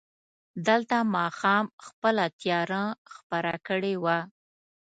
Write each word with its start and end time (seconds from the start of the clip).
دلته 0.67 0.97
ماښام 1.15 1.65
خپله 1.85 2.25
تياره 2.41 2.85
خپره 3.13 3.53
کړې 3.67 3.93
وه. 4.03 4.19